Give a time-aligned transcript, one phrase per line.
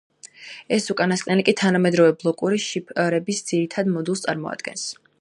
[0.77, 4.93] ეს უკანასკნელი კი თანამედროვე ბლოკური შიფრების ძირითად მოდულს წარმოადგენს.